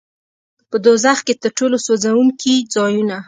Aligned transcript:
په 0.69 0.77
دوزخ 0.85 1.17
کې 1.27 1.33
تر 1.41 1.51
ټولو 1.57 1.77
سوځوونکي 1.85 2.55
ځایونه. 2.73 3.17